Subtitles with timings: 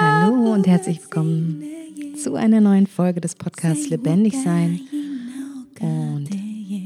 [0.00, 1.64] Hallo und herzlich willkommen
[2.22, 4.80] zu einer neuen Folge des Podcasts Lebendig Sein.
[5.80, 6.28] Und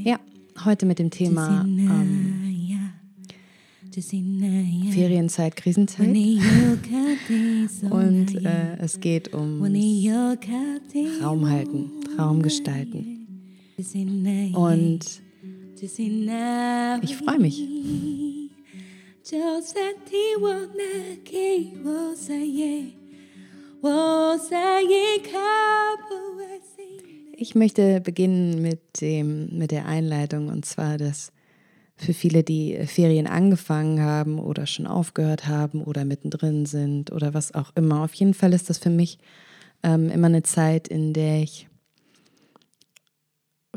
[0.05, 0.21] ja,
[0.63, 2.47] heute mit dem Thema ähm,
[4.91, 6.07] Ferienzeit, Krisenzeit.
[7.89, 9.59] Und äh, es geht um
[11.21, 13.16] Raum halten, Raum gestalten.
[14.55, 15.21] Und
[17.03, 17.63] ich freue mich.
[27.33, 31.31] Ich möchte beginnen mit, dem, mit der Einleitung und zwar, dass
[31.97, 37.53] für viele, die Ferien angefangen haben oder schon aufgehört haben oder mittendrin sind oder was
[37.53, 38.03] auch immer.
[38.03, 39.19] Auf jeden Fall ist das für mich
[39.83, 41.66] ähm, immer eine Zeit, in der ich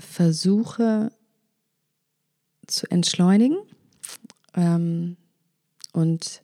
[0.00, 1.12] versuche
[2.66, 3.58] zu entschleunigen
[4.54, 5.16] ähm,
[5.92, 6.42] und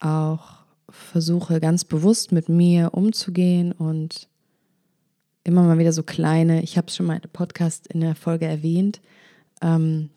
[0.00, 4.28] auch versuche ganz bewusst mit mir umzugehen und
[5.44, 8.46] immer mal wieder so kleine, ich habe es schon mal einem Podcast in der Folge
[8.46, 9.00] erwähnt,
[9.60, 10.10] ähm,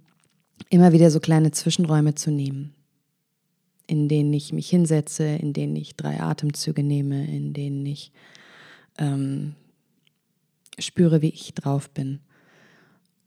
[0.70, 2.74] immer wieder so kleine Zwischenräume zu nehmen,
[3.88, 8.12] in denen ich mich hinsetze, in denen ich drei Atemzüge nehme, in denen ich
[8.98, 9.56] ähm,
[10.80, 12.20] spüre, wie ich drauf bin.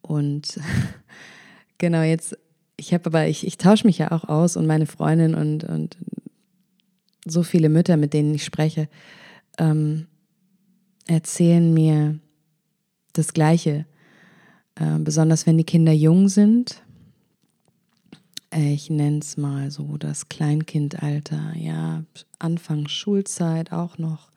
[0.03, 0.59] Und
[1.79, 2.37] genau jetzt,
[2.77, 5.97] ich habe aber, ich, ich tausche mich ja auch aus und meine Freundin und, und
[7.25, 8.89] so viele Mütter, mit denen ich spreche,
[9.59, 10.07] ähm,
[11.07, 12.19] erzählen mir
[13.13, 13.87] das Gleiche.
[14.77, 16.83] Äh, besonders wenn die Kinder jung sind,
[18.51, 22.05] ich nenne es mal so das Kleinkindalter, ja,
[22.39, 24.31] Anfang Schulzeit auch noch.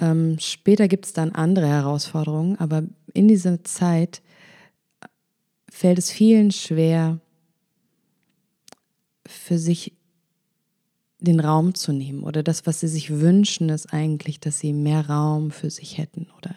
[0.00, 4.22] Ähm, später gibt es dann andere Herausforderungen, aber in dieser Zeit
[5.68, 7.20] fällt es vielen schwer,
[9.26, 9.92] für sich
[11.20, 15.08] den Raum zu nehmen oder das, was sie sich wünschen, ist eigentlich, dass sie mehr
[15.08, 16.56] Raum für sich hätten oder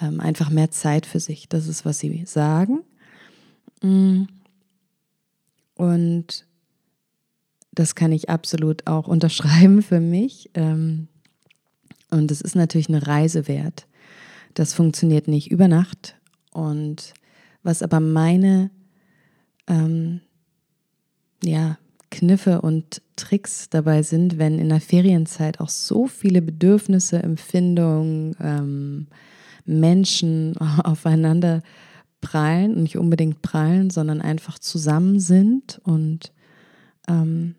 [0.00, 1.48] ähm, einfach mehr Zeit für sich.
[1.48, 2.80] Das ist, was sie sagen.
[3.82, 4.24] Mm.
[5.74, 6.46] Und
[7.72, 10.50] das kann ich absolut auch unterschreiben für mich.
[10.54, 11.08] Ähm,
[12.10, 13.86] und es ist natürlich eine Reise wert.
[14.54, 16.16] Das funktioniert nicht über Nacht.
[16.52, 17.12] Und
[17.62, 18.70] was aber meine
[19.66, 20.20] ähm,
[21.42, 21.78] ja,
[22.10, 29.06] Kniffe und Tricks dabei sind, wenn in der Ferienzeit auch so viele Bedürfnisse, Empfindungen, ähm,
[29.64, 31.62] Menschen aufeinander
[32.20, 36.32] prallen und nicht unbedingt prallen, sondern einfach zusammen sind und
[37.08, 37.56] ähm,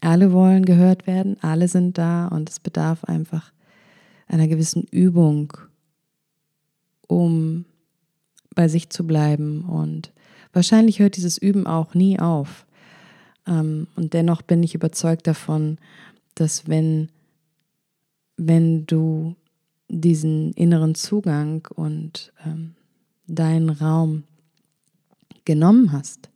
[0.00, 3.52] alle wollen gehört werden, alle sind da und es bedarf einfach
[4.26, 5.52] einer gewissen Übung,
[7.06, 7.64] um
[8.54, 9.64] bei sich zu bleiben.
[9.64, 10.12] Und
[10.52, 12.66] wahrscheinlich hört dieses Üben auch nie auf.
[13.46, 15.78] Ähm, und dennoch bin ich überzeugt davon,
[16.34, 17.10] dass wenn,
[18.36, 19.36] wenn du
[19.88, 22.74] diesen inneren Zugang und ähm,
[23.26, 24.24] deinen Raum
[25.44, 26.30] genommen hast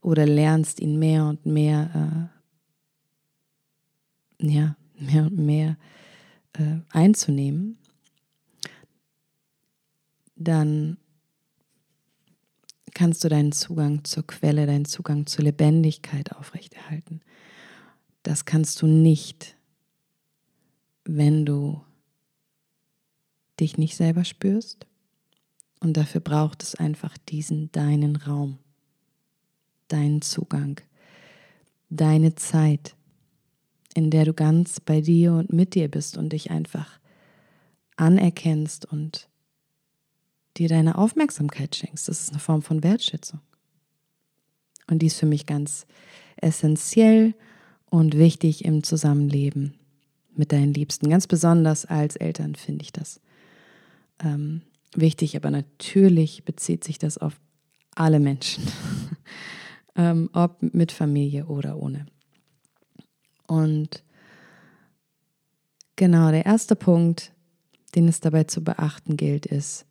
[0.00, 2.30] oder lernst ihn mehr und mehr,
[4.40, 5.76] äh, ja, mehr und mehr
[6.54, 7.78] äh, einzunehmen,
[10.36, 10.98] dann
[12.92, 17.20] kannst du deinen Zugang zur Quelle, deinen Zugang zur Lebendigkeit aufrechterhalten.
[18.22, 19.56] Das kannst du nicht,
[21.04, 21.82] wenn du
[23.60, 24.86] dich nicht selber spürst,
[25.84, 28.58] und dafür braucht es einfach diesen deinen Raum,
[29.88, 30.80] deinen Zugang,
[31.90, 32.96] deine Zeit,
[33.94, 36.98] in der du ganz bei dir und mit dir bist und dich einfach
[37.96, 39.28] anerkennst und
[40.56, 42.08] dir deine Aufmerksamkeit schenkst.
[42.08, 43.40] Das ist eine Form von Wertschätzung.
[44.88, 45.86] Und die ist für mich ganz
[46.36, 47.34] essentiell
[47.88, 49.74] und wichtig im Zusammenleben
[50.34, 51.08] mit deinen Liebsten.
[51.08, 53.20] Ganz besonders als Eltern finde ich das.
[54.22, 54.62] Ähm,
[54.94, 57.40] wichtig, aber natürlich bezieht sich das auf
[57.94, 58.64] alle Menschen,
[59.96, 62.06] ähm, ob mit Familie oder ohne.
[63.46, 64.02] Und
[65.96, 67.32] genau, der erste Punkt,
[67.94, 69.86] den es dabei zu beachten gilt, ist,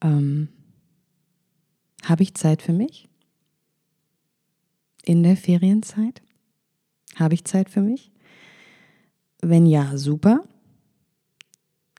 [0.00, 0.48] ähm,
[2.04, 3.08] habe ich Zeit für mich?
[5.04, 6.22] In der Ferienzeit?
[7.16, 8.10] Habe ich Zeit für mich?
[9.40, 10.44] Wenn ja, super.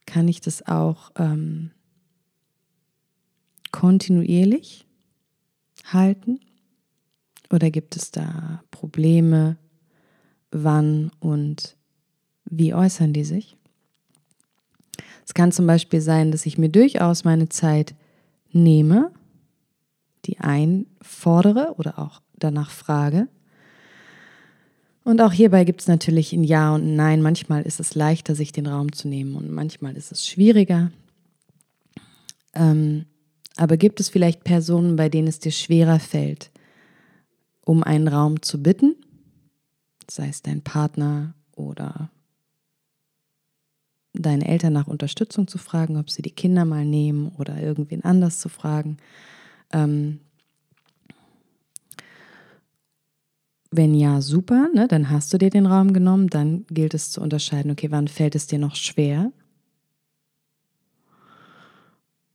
[0.06, 1.72] Kann ich das auch ähm,
[3.72, 4.88] kontinuierlich
[5.86, 6.40] halten?
[7.52, 9.58] Oder gibt es da Probleme?
[10.54, 11.76] Wann und
[12.46, 13.58] wie äußern die sich?
[15.26, 17.96] Es kann zum Beispiel sein, dass ich mir durchaus meine Zeit
[18.52, 19.12] nehme,
[20.26, 23.28] die einfordere oder auch danach frage.
[25.04, 27.22] Und auch hierbei gibt es natürlich ein Ja und ein Nein.
[27.22, 30.92] Manchmal ist es leichter, sich den Raum zu nehmen und manchmal ist es schwieriger.
[32.54, 33.06] Ähm,
[33.58, 36.52] aber gibt es vielleicht Personen, bei denen es dir schwerer fällt,
[37.66, 38.96] um einen Raum zu bitten?
[40.10, 42.10] Sei es dein Partner oder
[44.14, 48.40] deine Eltern nach Unterstützung zu fragen, ob sie die Kinder mal nehmen oder irgendwen anders
[48.40, 48.98] zu fragen.
[49.72, 50.20] Ähm,
[53.72, 57.22] wenn ja, super, ne, dann hast du dir den Raum genommen, dann gilt es zu
[57.22, 59.32] unterscheiden, okay, wann fällt es dir noch schwer?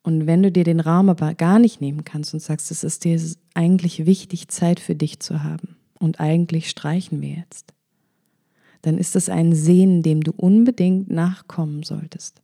[0.03, 3.05] Und wenn du dir den Raum aber gar nicht nehmen kannst und sagst, es ist
[3.05, 3.21] dir
[3.55, 7.75] eigentlich wichtig, Zeit für dich zu haben und eigentlich streichen wir jetzt,
[8.83, 12.43] dann ist es ein Sehen, dem du unbedingt nachkommen solltest.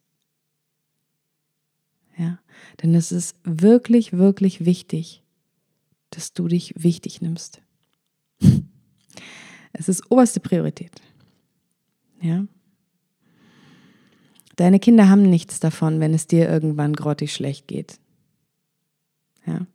[2.17, 2.39] Ja,
[2.83, 5.23] denn es ist wirklich, wirklich wichtig,
[6.11, 7.61] dass du dich wichtig nimmst.
[9.77, 11.03] Es ist oberste Priorität.
[12.21, 12.47] Ja.
[14.55, 17.99] Deine Kinder haben nichts davon, wenn es dir irgendwann grottig schlecht geht.
[19.47, 19.67] Ja.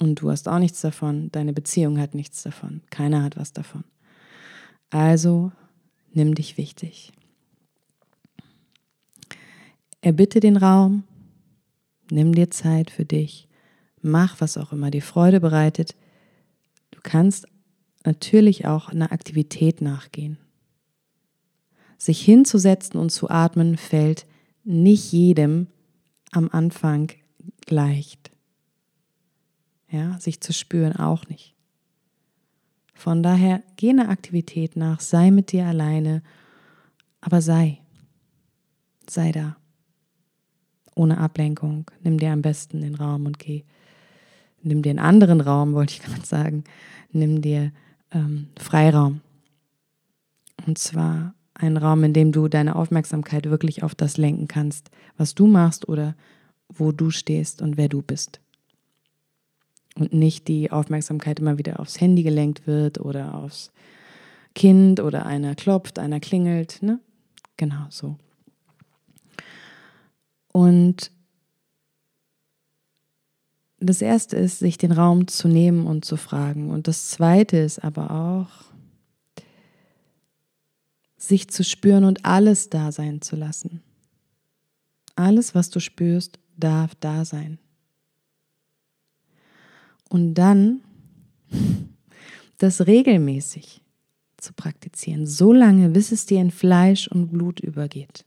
[0.00, 3.84] Und du hast auch nichts davon, deine Beziehung hat nichts davon, keiner hat was davon.
[4.88, 5.52] Also
[6.12, 7.12] nimm dich wichtig.
[10.00, 11.04] Erbitte den Raum,
[12.10, 13.46] nimm dir Zeit für dich,
[14.00, 15.94] mach, was auch immer dir Freude bereitet.
[16.90, 17.46] Du kannst
[18.04, 20.38] natürlich auch einer Aktivität nachgehen.
[21.98, 24.26] Sich hinzusetzen und zu atmen fällt
[24.64, 25.66] nicht jedem
[26.32, 27.12] am Anfang
[27.68, 28.19] leicht.
[29.90, 31.54] Ja, sich zu spüren auch nicht.
[32.94, 36.22] Von daher geh einer Aktivität nach, sei mit dir alleine,
[37.20, 37.80] aber sei.
[39.08, 39.56] Sei da.
[40.94, 41.90] Ohne Ablenkung.
[42.02, 43.64] Nimm dir am besten den Raum und geh.
[44.62, 46.64] Nimm dir einen anderen Raum, wollte ich gerade sagen.
[47.10, 47.72] Nimm dir
[48.12, 49.22] ähm, Freiraum.
[50.66, 55.34] Und zwar einen Raum, in dem du deine Aufmerksamkeit wirklich auf das lenken kannst, was
[55.34, 56.14] du machst oder
[56.68, 58.40] wo du stehst und wer du bist.
[59.96, 63.72] Und nicht die Aufmerksamkeit immer wieder aufs Handy gelenkt wird oder aufs
[64.54, 66.82] Kind oder einer klopft, einer klingelt.
[66.82, 67.00] Ne?
[67.56, 68.16] Genau so.
[70.52, 71.10] Und
[73.78, 76.70] das erste ist, sich den Raum zu nehmen und zu fragen.
[76.70, 78.70] Und das zweite ist aber auch,
[81.16, 83.82] sich zu spüren und alles da sein zu lassen.
[85.16, 87.58] Alles, was du spürst, darf da sein.
[90.10, 90.82] Und dann
[92.58, 93.80] das regelmäßig
[94.36, 98.26] zu praktizieren, so lange, bis es dir in Fleisch und Blut übergeht.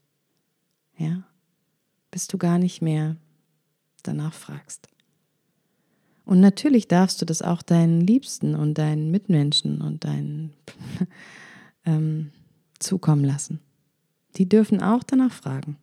[0.98, 1.24] Ja?
[2.10, 3.18] Bis du gar nicht mehr
[4.02, 4.88] danach fragst.
[6.26, 10.54] Und natürlich darfst du das auch deinen Liebsten und deinen Mitmenschen und deinen
[11.86, 12.32] ähm,
[12.80, 13.60] zukommen lassen.
[14.38, 15.78] Die dürfen auch danach fragen.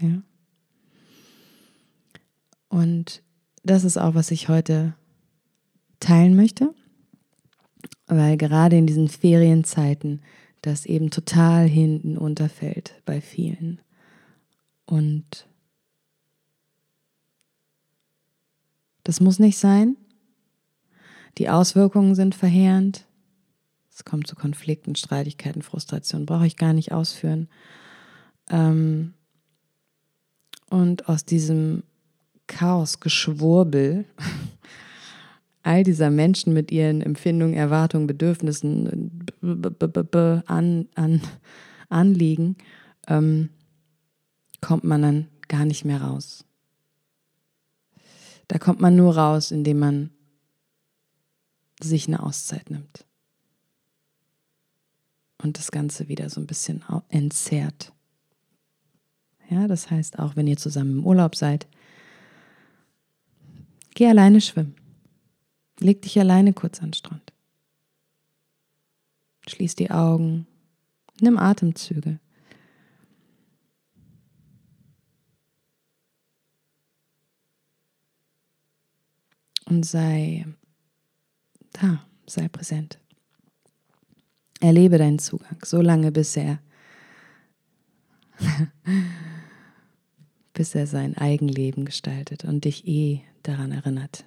[0.00, 0.22] Ja.
[2.68, 3.22] Und
[3.68, 4.94] das ist auch, was ich heute
[6.00, 6.74] teilen möchte,
[8.06, 10.22] weil gerade in diesen Ferienzeiten
[10.62, 13.80] das eben total hinten unterfällt bei vielen.
[14.86, 15.48] Und
[19.08, 19.96] Das muss nicht sein.
[21.38, 23.06] Die Auswirkungen sind verheerend.
[23.90, 27.48] Es kommt zu Konflikten, Streitigkeiten, Frustration, brauche ich gar nicht ausführen.
[28.50, 29.14] Ähm,
[30.68, 31.84] und aus diesem
[32.48, 34.04] Chaos, Geschwurbel,
[35.62, 39.28] all dieser Menschen mit ihren Empfindungen, Erwartungen, Bedürfnissen,
[40.46, 41.20] an, an,
[41.88, 42.56] Anliegen,
[43.06, 43.50] ähm,
[44.60, 46.44] kommt man dann gar nicht mehr raus.
[48.48, 50.10] Da kommt man nur raus, indem man
[51.80, 53.04] sich eine Auszeit nimmt.
[55.40, 57.92] Und das Ganze wieder so ein bisschen entzerrt.
[59.50, 61.68] Ja, das heißt, auch wenn ihr zusammen im Urlaub seid,
[63.98, 64.76] geh alleine schwimmen.
[65.80, 67.32] Leg dich alleine kurz an den Strand.
[69.48, 70.46] Schließ die Augen.
[71.20, 72.20] Nimm Atemzüge.
[79.66, 80.46] und sei
[81.72, 82.98] da, sei präsent.
[84.60, 86.58] Erlebe deinen Zugang, so lange bis er,
[90.58, 94.24] bis er sein Eigenleben gestaltet und dich eh daran erinnert,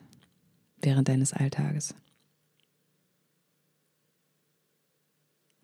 [0.82, 1.94] während deines Alltages.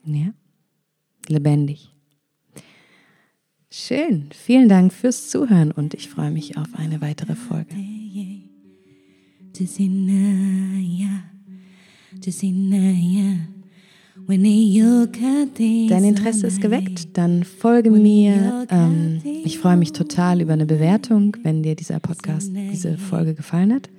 [0.04, 0.34] Ja?
[1.28, 1.90] Lebendig.
[3.72, 4.30] Schön.
[4.34, 7.74] Vielen Dank fürs Zuhören und ich freue mich auf eine weitere Folge.
[14.30, 18.68] Dein Interesse ist geweckt, dann folge mir.
[18.70, 23.74] Ähm, ich freue mich total über eine Bewertung, wenn dir dieser Podcast, diese Folge gefallen
[23.74, 23.90] hat.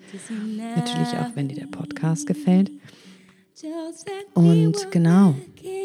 [0.77, 2.71] Natürlich auch, wenn dir der Podcast gefällt.
[4.35, 5.35] Und genau,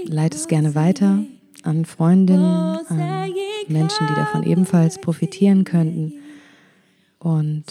[0.08, 1.24] leite es gerne weiter
[1.64, 3.32] an Freundinnen, an
[3.70, 6.16] Menschen, die davon ebenfalls profitieren könnten.
[7.18, 7.64] Und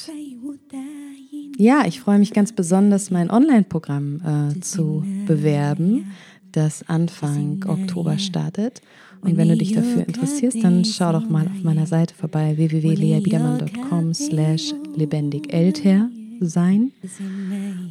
[1.59, 6.11] ja, ich freue mich ganz besonders, mein Online-Programm äh, zu bewerben,
[6.53, 8.81] das Anfang Oktober startet.
[9.21, 14.15] Und wenn du dich dafür interessierst, dann schau doch mal auf meiner Seite vorbei www.leabiedermann.com
[14.15, 16.93] slash lebendigelter sein,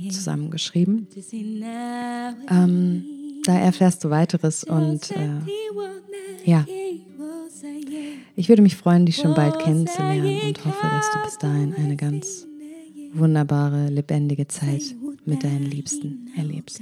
[0.10, 1.08] zusammengeschrieben.
[2.50, 3.03] Ähm,
[3.46, 5.39] da erfährst du weiteres und äh,
[6.44, 6.65] ja,
[8.36, 11.96] ich würde mich freuen, dich schon bald kennenzulernen und hoffe, dass du bis dahin eine
[11.96, 12.48] ganz
[13.13, 16.82] wunderbare, lebendige Zeit mit deinen Liebsten erlebst.